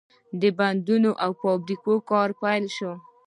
[0.41, 2.91] د بندونو او فابریکو کار پیل شو.